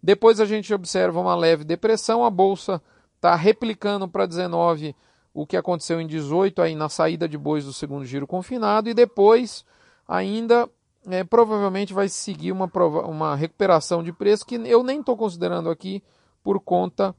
Depois 0.00 0.38
a 0.40 0.44
gente 0.44 0.72
observa 0.72 1.20
uma 1.20 1.34
leve 1.34 1.64
depressão, 1.64 2.24
a 2.24 2.30
bolsa 2.30 2.80
está 3.16 3.34
replicando 3.34 4.06
para 4.08 4.26
19 4.26 4.94
o 5.34 5.44
que 5.44 5.56
aconteceu 5.56 6.00
em 6.00 6.06
18 6.06 6.62
aí 6.62 6.76
na 6.76 6.88
saída 6.88 7.28
de 7.28 7.36
bois 7.36 7.64
do 7.64 7.72
segundo 7.72 8.04
giro 8.04 8.26
confinado 8.26 8.88
e 8.88 8.94
depois 8.94 9.64
ainda 10.06 10.70
é, 11.08 11.24
provavelmente 11.24 11.92
vai 11.92 12.08
seguir 12.08 12.52
uma, 12.52 12.70
uma 13.04 13.34
recuperação 13.34 14.04
de 14.04 14.12
preço 14.12 14.46
que 14.46 14.54
eu 14.54 14.84
nem 14.84 15.00
estou 15.00 15.16
considerando 15.16 15.68
aqui 15.68 16.00
por 16.44 16.60
conta 16.60 17.12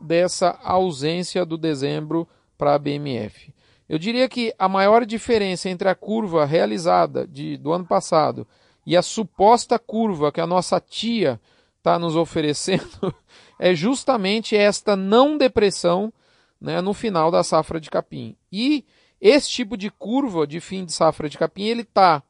dessa 0.00 0.56
ausência 0.62 1.44
do 1.44 1.58
dezembro 1.58 2.28
para 2.60 2.74
a 2.74 2.78
BMF. 2.78 3.54
Eu 3.88 3.98
diria 3.98 4.28
que 4.28 4.54
a 4.58 4.68
maior 4.68 5.06
diferença 5.06 5.70
entre 5.70 5.88
a 5.88 5.94
curva 5.94 6.44
realizada 6.44 7.26
de, 7.26 7.56
do 7.56 7.72
ano 7.72 7.86
passado 7.86 8.46
e 8.86 8.94
a 8.94 9.00
suposta 9.00 9.78
curva 9.78 10.30
que 10.30 10.42
a 10.42 10.46
nossa 10.46 10.78
tia 10.78 11.40
está 11.78 11.98
nos 11.98 12.14
oferecendo 12.16 13.14
é 13.58 13.74
justamente 13.74 14.54
esta 14.54 14.94
não 14.94 15.38
depressão 15.38 16.12
né, 16.60 16.82
no 16.82 16.92
final 16.92 17.30
da 17.30 17.42
safra 17.42 17.80
de 17.80 17.88
capim. 17.88 18.36
E 18.52 18.84
esse 19.18 19.48
tipo 19.48 19.74
de 19.74 19.88
curva 19.88 20.46
de 20.46 20.60
fim 20.60 20.84
de 20.84 20.92
safra 20.92 21.30
de 21.30 21.38
capim, 21.38 21.64
ele 21.64 21.82
tá, 21.82 22.22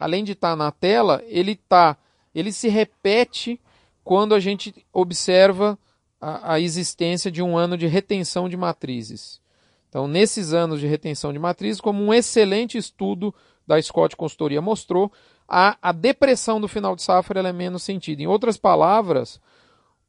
além 0.00 0.24
de 0.24 0.32
estar 0.32 0.50
tá 0.50 0.56
na 0.56 0.72
tela, 0.72 1.22
ele 1.28 1.54
tá, 1.54 1.96
ele 2.34 2.50
se 2.50 2.68
repete 2.68 3.60
quando 4.02 4.34
a 4.34 4.40
gente 4.40 4.84
observa 4.92 5.78
a, 6.20 6.54
a 6.54 6.60
existência 6.60 7.30
de 7.30 7.40
um 7.40 7.56
ano 7.56 7.78
de 7.78 7.86
retenção 7.86 8.48
de 8.48 8.56
matrizes. 8.56 9.45
Então, 9.88 10.06
nesses 10.06 10.52
anos 10.52 10.80
de 10.80 10.86
retenção 10.86 11.32
de 11.32 11.38
matrizes, 11.38 11.80
como 11.80 12.02
um 12.02 12.12
excelente 12.12 12.76
estudo 12.76 13.34
da 13.66 13.80
Scott 13.80 14.16
Consultoria 14.16 14.60
mostrou, 14.60 15.10
a, 15.48 15.76
a 15.80 15.92
depressão 15.92 16.60
do 16.60 16.68
final 16.68 16.96
de 16.96 17.02
safra 17.02 17.40
é 17.40 17.52
menos 17.52 17.82
sentida. 17.82 18.22
Em 18.22 18.26
outras 18.26 18.56
palavras, 18.56 19.40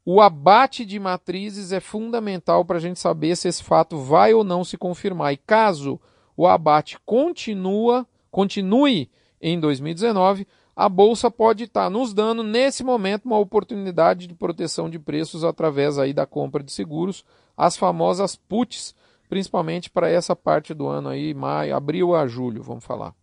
o 0.06 0.22
abate 0.22 0.86
de 0.86 1.00
matrizes 1.00 1.72
é 1.72 1.80
fundamental 1.80 2.64
para 2.64 2.78
a 2.78 2.80
gente 2.80 3.00
saber 3.00 3.36
se 3.36 3.48
esse 3.48 3.64
fato 3.64 3.98
vai 3.98 4.34
ou 4.34 4.44
não 4.44 4.64
se 4.64 4.78
confirmar. 4.78 5.34
E 5.34 5.38
caso 5.38 6.00
o 6.36 6.48
abate 6.48 6.98
continua, 7.06 8.08
continue 8.32 9.10
em 9.42 9.60
2019, 9.60 10.48
a 10.76 10.88
bolsa 10.88 11.32
pode 11.32 11.64
estar 11.64 11.90
nos 11.90 12.14
dando 12.14 12.44
nesse 12.44 12.84
momento 12.84 13.26
uma 13.26 13.40
oportunidade 13.40 14.28
de 14.28 14.36
proteção 14.36 14.90
de 14.90 15.00
preços 15.00 15.44
através 15.44 15.98
aí 15.98 16.14
da 16.14 16.26
compra 16.26 16.64
de 16.64 16.72
seguros, 16.72 17.26
as 17.58 17.76
famosas 17.76 18.36
puts, 18.36 18.94
principalmente 19.30 19.90
para 19.90 20.10
essa 20.10 20.36
parte 20.36 20.74
do 20.74 20.88
ano 20.88 21.10
aí, 21.10 21.34
maio, 21.34 21.76
abril 21.76 22.16
a 22.16 22.28
julho, 22.28 22.64
vamos 22.64 22.86
falar. 22.86 23.14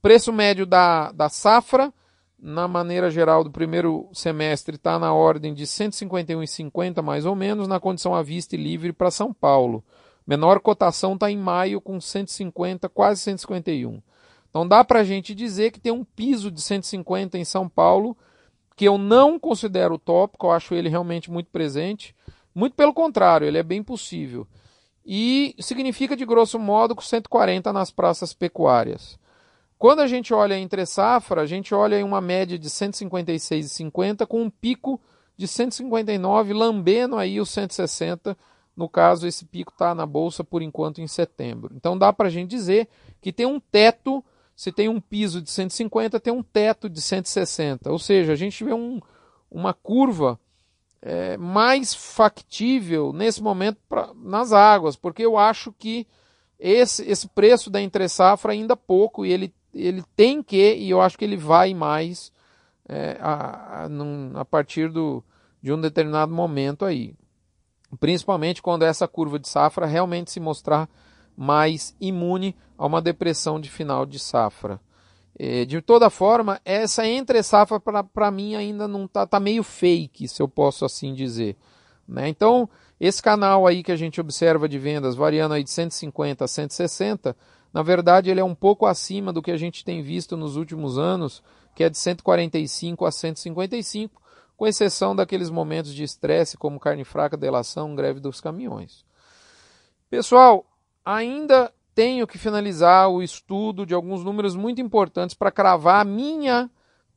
Preço 0.00 0.32
médio 0.32 0.64
da, 0.64 1.10
da 1.12 1.28
safra, 1.28 1.92
na 2.38 2.68
maneira 2.68 3.10
geral 3.10 3.42
do 3.42 3.50
primeiro 3.50 4.08
semestre, 4.12 4.76
está 4.76 4.98
na 4.98 5.12
ordem 5.12 5.52
de 5.52 5.64
151,50 5.64 7.02
mais 7.02 7.26
ou 7.26 7.34
menos, 7.34 7.66
na 7.66 7.80
condição 7.80 8.14
à 8.14 8.22
vista 8.22 8.54
e 8.54 8.58
livre 8.58 8.92
para 8.92 9.10
São 9.10 9.32
Paulo. 9.32 9.84
Menor 10.26 10.60
cotação 10.60 11.14
está 11.14 11.30
em 11.30 11.36
maio 11.36 11.80
com 11.80 12.00
150, 12.00 12.88
quase 12.88 13.22
151. 13.22 14.00
Então 14.50 14.66
dá 14.66 14.84
para 14.84 15.00
a 15.00 15.04
gente 15.04 15.34
dizer 15.34 15.70
que 15.72 15.80
tem 15.80 15.92
um 15.92 16.04
piso 16.04 16.50
de 16.50 16.60
150 16.60 17.38
em 17.38 17.44
São 17.44 17.68
Paulo, 17.68 18.16
que 18.76 18.86
eu 18.86 18.96
não 18.96 19.38
considero 19.38 19.98
tópico, 19.98 20.46
eu 20.46 20.52
acho 20.52 20.74
ele 20.74 20.88
realmente 20.88 21.30
muito 21.30 21.50
presente. 21.50 22.14
Muito 22.54 22.74
pelo 22.74 22.94
contrário, 22.94 23.46
ele 23.46 23.58
é 23.58 23.62
bem 23.62 23.82
possível. 23.82 24.46
E 25.10 25.54
significa, 25.58 26.14
de 26.14 26.26
grosso 26.26 26.58
modo, 26.58 26.94
com 26.94 27.00
140 27.00 27.72
nas 27.72 27.90
praças 27.90 28.34
pecuárias. 28.34 29.18
Quando 29.78 30.00
a 30.00 30.06
gente 30.06 30.34
olha 30.34 30.58
entre 30.58 30.84
safra, 30.84 31.40
a 31.40 31.46
gente 31.46 31.74
olha 31.74 31.98
em 31.98 32.02
uma 32.02 32.20
média 32.20 32.58
de 32.58 32.68
156,50 32.68 34.26
com 34.26 34.42
um 34.42 34.50
pico 34.50 35.00
de 35.34 35.48
159, 35.48 36.52
lambendo 36.52 37.16
aí 37.16 37.40
os 37.40 37.48
160. 37.48 38.36
No 38.76 38.86
caso, 38.86 39.26
esse 39.26 39.46
pico 39.46 39.72
está 39.72 39.94
na 39.94 40.04
bolsa 40.04 40.44
por 40.44 40.60
enquanto 40.60 41.00
em 41.00 41.06
setembro. 41.06 41.74
Então 41.74 41.96
dá 41.96 42.12
para 42.12 42.26
a 42.26 42.30
gente 42.30 42.50
dizer 42.50 42.86
que 43.18 43.32
tem 43.32 43.46
um 43.46 43.58
teto, 43.58 44.22
se 44.54 44.70
tem 44.70 44.90
um 44.90 45.00
piso 45.00 45.40
de 45.40 45.50
150, 45.50 46.20
tem 46.20 46.34
um 46.34 46.42
teto 46.42 46.86
de 46.86 47.00
160. 47.00 47.90
Ou 47.90 47.98
seja, 47.98 48.34
a 48.34 48.36
gente 48.36 48.62
vê 48.62 48.74
um, 48.74 49.00
uma 49.50 49.72
curva 49.72 50.38
é, 51.00 51.36
mais 51.36 51.94
factível 51.94 53.12
nesse 53.12 53.42
momento 53.42 53.78
pra, 53.88 54.12
nas 54.14 54.52
águas, 54.52 54.96
porque 54.96 55.24
eu 55.24 55.36
acho 55.38 55.72
que 55.72 56.06
esse, 56.58 57.08
esse 57.08 57.28
preço 57.28 57.70
da 57.70 57.80
entre 57.80 58.08
safra 58.08 58.52
ainda 58.52 58.76
pouco 58.76 59.24
e 59.24 59.32
ele 59.32 59.54
ele 59.72 60.02
tem 60.16 60.42
que, 60.42 60.74
e 60.74 60.90
eu 60.90 61.00
acho 61.00 61.18
que 61.18 61.24
ele 61.24 61.36
vai 61.36 61.74
mais 61.74 62.32
é, 62.88 63.16
a, 63.20 63.84
a, 63.84 63.88
num, 63.88 64.32
a, 64.34 64.44
partir 64.44 64.90
do, 64.90 65.22
de 65.62 65.72
um 65.72 65.80
determinado 65.80 66.32
momento 66.32 66.84
aí. 66.84 67.14
Principalmente 68.00 68.62
quando 68.62 68.82
essa 68.82 69.06
curva 69.06 69.38
de 69.38 69.48
safra 69.48 69.86
realmente 69.86 70.30
se 70.30 70.40
mostrar 70.40 70.88
mais 71.36 71.94
imune 72.00 72.56
a 72.76 72.86
uma 72.86 73.00
depressão 73.00 73.60
de 73.60 73.70
final 73.70 74.04
de 74.04 74.18
safra. 74.18 74.80
É, 75.38 75.64
de 75.64 75.80
toda 75.80 76.10
forma, 76.10 76.60
essa 76.64 77.06
entre 77.06 77.42
safra 77.42 77.80
para 77.80 78.30
mim 78.30 78.56
ainda 78.56 78.88
não 78.88 79.04
está 79.04 79.24
tá 79.24 79.38
meio 79.38 79.62
fake, 79.62 80.26
se 80.26 80.42
eu 80.42 80.48
posso 80.48 80.84
assim 80.84 81.14
dizer. 81.14 81.56
Né? 82.08 82.28
Então, 82.28 82.68
esse 82.98 83.22
canal 83.22 83.66
aí 83.66 83.84
que 83.84 83.92
a 83.92 83.96
gente 83.96 84.20
observa 84.20 84.68
de 84.68 84.78
vendas 84.78 85.14
variando 85.14 85.54
aí 85.54 85.62
de 85.62 85.70
150 85.70 86.44
a 86.44 86.48
160, 86.48 87.36
na 87.72 87.82
verdade, 87.82 88.30
ele 88.30 88.40
é 88.40 88.44
um 88.44 88.54
pouco 88.54 88.86
acima 88.86 89.32
do 89.32 89.42
que 89.42 89.52
a 89.52 89.56
gente 89.56 89.84
tem 89.84 90.02
visto 90.02 90.36
nos 90.36 90.56
últimos 90.56 90.98
anos, 90.98 91.42
que 91.74 91.84
é 91.84 91.88
de 91.88 91.98
145 91.98 93.04
a 93.06 93.12
155, 93.12 94.20
com 94.56 94.66
exceção 94.66 95.14
daqueles 95.14 95.50
momentos 95.50 95.94
de 95.94 96.02
estresse 96.02 96.56
como 96.56 96.80
carne 96.80 97.04
fraca, 97.04 97.36
delação, 97.36 97.94
greve 97.94 98.18
dos 98.18 98.40
caminhões. 98.40 99.04
Pessoal, 100.10 100.66
ainda 101.04 101.72
tenho 101.98 102.28
que 102.28 102.38
finalizar 102.38 103.10
o 103.10 103.20
estudo 103.20 103.84
de 103.84 103.92
alguns 103.92 104.22
números 104.22 104.54
muito 104.54 104.80
importantes 104.80 105.34
para 105.34 105.50
cravar 105.50 106.00
a 106.00 106.04
minha 106.04 106.70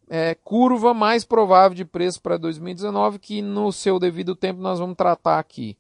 é, 0.10 0.34
curva 0.34 0.92
mais 0.92 1.24
provável 1.24 1.76
de 1.76 1.86
preço 1.86 2.20
para 2.20 2.36
2019, 2.36 3.20
que 3.20 3.44
no 3.44 3.72
seu 3.72 4.00
devido 4.00 4.36
tempo 4.36 4.60
nós 4.60 4.80
vamos 4.80 4.96
tratar 4.96 5.38
aqui. 5.38 5.78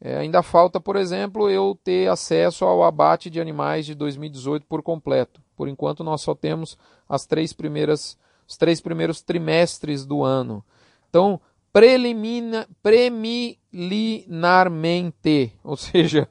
É, 0.00 0.16
ainda 0.16 0.42
falta, 0.42 0.80
por 0.80 0.96
exemplo, 0.96 1.50
eu 1.50 1.78
ter 1.84 2.08
acesso 2.08 2.64
ao 2.64 2.82
abate 2.82 3.28
de 3.28 3.38
animais 3.38 3.84
de 3.84 3.94
2018 3.94 4.64
por 4.66 4.82
completo. 4.82 5.42
Por 5.54 5.68
enquanto, 5.68 6.02
nós 6.02 6.22
só 6.22 6.34
temos 6.34 6.78
as 7.06 7.26
três 7.26 7.52
primeiras, 7.52 8.16
os 8.48 8.56
três 8.56 8.80
primeiros 8.80 9.20
trimestres 9.20 10.06
do 10.06 10.24
ano. 10.24 10.64
Então, 11.10 11.38
prelimina, 11.70 12.66
premilinarmente, 12.82 15.52
ou 15.62 15.76
seja, 15.76 16.26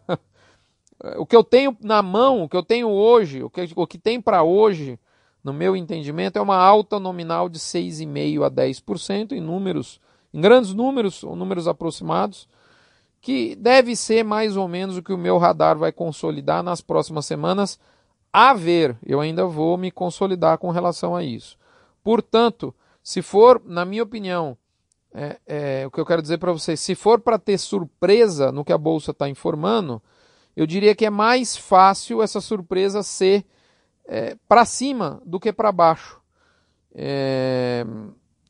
o 1.18 1.26
que 1.26 1.36
eu 1.36 1.44
tenho 1.44 1.76
na 1.82 2.02
mão, 2.02 2.44
o 2.44 2.50
que 2.50 2.58
eu 2.58 2.64
tenho 2.64 2.90
hoje, 2.90 3.44
o 3.44 3.50
que, 3.50 3.70
o 3.76 3.88
que 3.88 3.98
tem 3.98 4.22
para 4.22 4.44
hoje, 4.44 5.00
no 5.44 5.54
meu 5.54 5.76
entendimento, 5.76 6.38
é 6.38 6.42
uma 6.42 6.58
alta 6.58 7.00
nominal 7.00 7.48
de 7.48 7.60
6,5% 7.60 8.46
a 8.46 8.52
10% 8.52 9.32
em 9.32 9.40
números, 9.40 10.00
em 10.34 10.42
grandes 10.42 10.74
números, 10.74 11.24
ou 11.24 11.36
números 11.36 11.68
aproximados 11.68 12.48
que 13.22 13.56
deve 13.56 13.96
ser 13.96 14.24
mais 14.24 14.56
ou 14.56 14.68
menos 14.68 14.98
o 14.98 15.04
que 15.04 15.14
o 15.14 15.18
meu 15.18 15.38
radar 15.38 15.78
vai 15.78 15.92
consolidar 15.92 16.64
nas 16.64 16.82
próximas 16.82 17.26
semanas. 17.26 17.80
A 18.32 18.54
ver, 18.54 18.98
eu 19.06 19.20
ainda 19.20 19.46
vou 19.46 19.78
me 19.78 19.92
consolidar 19.92 20.58
com 20.58 20.72
relação 20.72 21.16
a 21.16 21.24
isso. 21.24 21.58
Portanto, 22.04 22.74
se 23.04 23.22
for, 23.22 23.62
na 23.66 23.84
minha 23.84 24.04
opinião, 24.04 24.58
é, 25.14 25.40
é, 25.46 25.88
o 25.88 25.92
que 25.92 26.00
eu 26.00 26.06
quero 26.06 26.22
dizer 26.22 26.38
para 26.38 26.54
vocês, 26.54 26.80
se 26.80 26.96
for 26.96 27.20
para 27.20 27.40
ter 27.40 27.58
surpresa 27.58 28.52
no 28.52 28.64
que 28.64 28.72
a 28.72 28.78
bolsa 28.78 29.12
está 29.12 29.28
informando, 29.28 30.02
eu 30.60 30.67
diria 30.67 30.93
que 30.93 31.06
é 31.06 31.10
mais 31.10 31.56
fácil 31.56 32.22
essa 32.22 32.41
surpresa 32.41 33.02
ser 33.02 33.45
é, 34.06 34.36
para 34.45 34.65
cima 34.65 35.22
do 35.26 35.39
que 35.39 35.54
para 35.54 35.72
baixo. 35.72 36.22
É, 36.93 37.86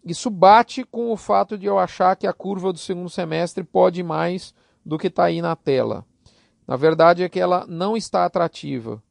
isso 0.03 0.31
bate 0.31 0.83
com 0.83 1.11
o 1.11 1.15
fato 1.15 1.55
de 1.55 1.67
eu 1.67 1.77
achar 1.77 2.15
que 2.15 2.25
a 2.25 2.33
curva 2.33 2.73
do 2.73 2.79
segundo 2.79 3.11
semestre 3.11 3.63
pode 3.63 4.01
mais 4.01 4.55
do 4.83 4.97
que 4.97 5.05
está 5.05 5.25
aí 5.25 5.39
na 5.39 5.55
tela. 5.55 6.03
Na 6.67 6.75
verdade 6.75 7.21
é 7.21 7.29
que 7.29 7.39
ela 7.39 7.67
não 7.67 7.95
está 7.95 8.25
atrativa. 8.25 9.03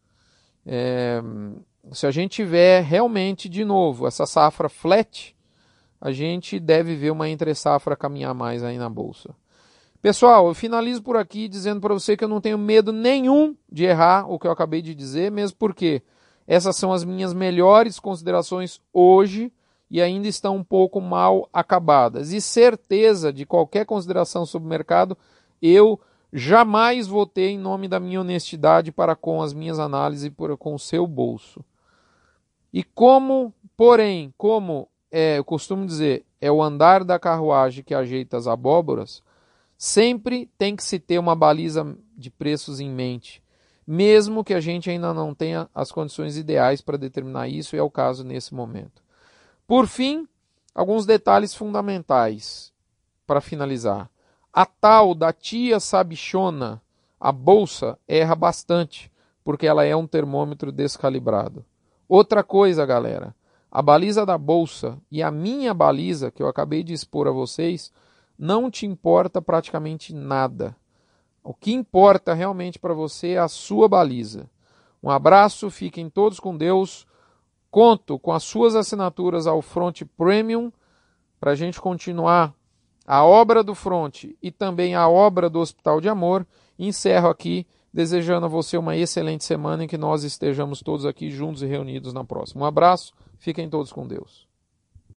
É, 0.66 1.22
se 1.92 2.04
a 2.04 2.10
gente 2.10 2.32
tiver 2.32 2.82
realmente, 2.82 3.48
de 3.48 3.64
novo, 3.64 4.08
essa 4.08 4.26
safra 4.26 4.68
flat, 4.68 5.36
a 6.00 6.10
gente 6.10 6.58
deve 6.58 6.96
ver 6.96 7.12
uma 7.12 7.28
entre 7.28 7.54
safra 7.54 7.94
caminhar 7.94 8.34
mais 8.34 8.64
aí 8.64 8.76
na 8.76 8.90
bolsa. 8.90 9.36
Pessoal, 10.00 10.46
eu 10.46 10.54
finalizo 10.54 11.02
por 11.02 11.16
aqui 11.16 11.48
dizendo 11.48 11.80
para 11.80 11.92
você 11.92 12.16
que 12.16 12.22
eu 12.22 12.28
não 12.28 12.40
tenho 12.40 12.56
medo 12.56 12.92
nenhum 12.92 13.56
de 13.70 13.84
errar 13.84 14.30
o 14.30 14.38
que 14.38 14.46
eu 14.46 14.52
acabei 14.52 14.80
de 14.80 14.94
dizer, 14.94 15.28
mesmo 15.28 15.56
porque 15.58 16.02
essas 16.46 16.76
são 16.76 16.92
as 16.92 17.02
minhas 17.02 17.34
melhores 17.34 17.98
considerações 17.98 18.80
hoje 18.92 19.52
e 19.90 20.00
ainda 20.00 20.28
estão 20.28 20.54
um 20.54 20.62
pouco 20.62 21.00
mal 21.00 21.48
acabadas. 21.52 22.32
E 22.32 22.40
certeza 22.40 23.32
de 23.32 23.44
qualquer 23.44 23.86
consideração 23.86 24.46
sobre 24.46 24.66
o 24.66 24.70
mercado, 24.70 25.18
eu 25.60 26.00
jamais 26.32 27.08
votei 27.08 27.50
em 27.50 27.58
nome 27.58 27.88
da 27.88 27.98
minha 27.98 28.20
honestidade 28.20 28.92
para 28.92 29.16
com 29.16 29.42
as 29.42 29.52
minhas 29.52 29.80
análises 29.80 30.26
e 30.26 30.56
com 30.56 30.74
o 30.74 30.78
seu 30.78 31.08
bolso. 31.08 31.64
E 32.72 32.84
como, 32.84 33.52
porém, 33.76 34.32
como 34.38 34.88
é, 35.10 35.38
eu 35.38 35.44
costumo 35.44 35.84
dizer, 35.84 36.24
é 36.40 36.52
o 36.52 36.62
andar 36.62 37.02
da 37.02 37.18
carruagem 37.18 37.82
que 37.82 37.94
ajeita 37.94 38.36
as 38.36 38.46
abóboras, 38.46 39.26
sempre 39.78 40.50
tem 40.58 40.74
que 40.74 40.82
se 40.82 40.98
ter 40.98 41.20
uma 41.20 41.36
baliza 41.36 41.96
de 42.16 42.28
preços 42.30 42.80
em 42.80 42.90
mente, 42.90 43.40
mesmo 43.86 44.42
que 44.42 44.52
a 44.52 44.60
gente 44.60 44.90
ainda 44.90 45.14
não 45.14 45.32
tenha 45.32 45.70
as 45.72 45.92
condições 45.92 46.36
ideais 46.36 46.80
para 46.80 46.98
determinar 46.98 47.48
isso, 47.48 47.76
e 47.76 47.78
é 47.78 47.82
o 47.82 47.90
caso 47.90 48.24
nesse 48.24 48.52
momento. 48.52 49.00
Por 49.66 49.86
fim, 49.86 50.26
alguns 50.74 51.06
detalhes 51.06 51.54
fundamentais 51.54 52.72
para 53.24 53.40
finalizar. 53.40 54.10
A 54.52 54.66
tal 54.66 55.14
da 55.14 55.32
tia 55.32 55.78
sabichona, 55.78 56.82
a 57.20 57.30
bolsa, 57.30 57.96
erra 58.08 58.34
bastante, 58.34 59.10
porque 59.44 59.66
ela 59.66 59.84
é 59.84 59.94
um 59.94 60.06
termômetro 60.06 60.72
descalibrado. 60.72 61.64
Outra 62.08 62.42
coisa, 62.42 62.84
galera, 62.84 63.34
a 63.70 63.80
baliza 63.80 64.26
da 64.26 64.36
bolsa 64.36 64.98
e 65.10 65.22
a 65.22 65.30
minha 65.30 65.72
baliza, 65.72 66.30
que 66.30 66.42
eu 66.42 66.48
acabei 66.48 66.82
de 66.82 66.92
expor 66.92 67.28
a 67.28 67.30
vocês, 67.30 67.92
não 68.38 68.70
te 68.70 68.86
importa 68.86 69.42
praticamente 69.42 70.14
nada. 70.14 70.76
O 71.42 71.52
que 71.52 71.72
importa 71.72 72.34
realmente 72.34 72.78
para 72.78 72.94
você 72.94 73.30
é 73.30 73.38
a 73.38 73.48
sua 73.48 73.88
baliza. 73.88 74.48
Um 75.02 75.10
abraço, 75.10 75.70
fiquem 75.70 76.08
todos 76.08 76.38
com 76.38 76.56
Deus. 76.56 77.06
Conto 77.70 78.18
com 78.18 78.32
as 78.32 78.42
suas 78.42 78.74
assinaturas 78.74 79.46
ao 79.46 79.60
Front 79.60 80.02
Premium 80.16 80.72
para 81.40 81.52
a 81.52 81.54
gente 81.54 81.80
continuar 81.80 82.54
a 83.06 83.24
obra 83.24 83.62
do 83.62 83.74
Front 83.74 84.24
e 84.42 84.50
também 84.50 84.94
a 84.94 85.08
obra 85.08 85.48
do 85.48 85.60
Hospital 85.60 86.00
de 86.00 86.08
Amor. 86.08 86.46
Encerro 86.78 87.28
aqui 87.28 87.66
desejando 87.92 88.46
a 88.46 88.48
você 88.48 88.76
uma 88.76 88.96
excelente 88.96 89.44
semana 89.44 89.84
em 89.84 89.88
que 89.88 89.98
nós 89.98 90.24
estejamos 90.24 90.80
todos 90.80 91.06
aqui 91.06 91.30
juntos 91.30 91.62
e 91.62 91.66
reunidos 91.66 92.12
na 92.12 92.24
próxima. 92.24 92.62
Um 92.62 92.66
abraço, 92.66 93.12
fiquem 93.38 93.68
todos 93.68 93.92
com 93.92 94.06
Deus. 94.06 94.47